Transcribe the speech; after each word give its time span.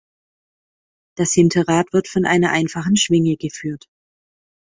Das 1.15 1.31
Hinterrad 1.33 1.93
wird 1.93 2.07
von 2.07 2.25
einer 2.25 2.49
einfachen 2.49 2.97
Schwinge 2.97 3.37
geführt. 3.37 3.85